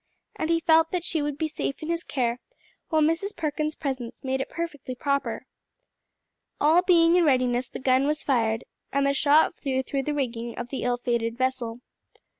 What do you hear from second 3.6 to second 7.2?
presence made it perfectly proper. All being